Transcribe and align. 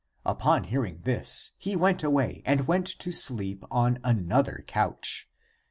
Upon 0.25 0.63
hearing 0.63 1.01
this 1.03 1.51
he 1.59 1.75
went 1.75 2.01
away 2.01 2.41
and 2.43 2.65
went 2.67 2.87
to 2.87 3.11
sleep 3.11 3.63
on 3.69 3.99
another 4.03 4.63
couch. 4.65 5.29